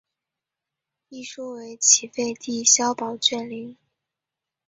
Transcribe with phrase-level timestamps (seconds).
[1.09, 3.77] 一说为齐废帝萧宝卷陵。